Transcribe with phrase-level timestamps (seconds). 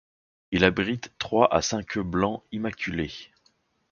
[0.49, 3.11] Il abrite trois à cinq œufs blanc immaculés.